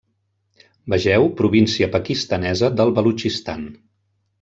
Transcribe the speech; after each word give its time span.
Vegeu 0.93 1.29
Província 1.43 1.91
pakistanesa 1.99 2.75
del 2.81 2.99
Balutxistan. 3.01 3.73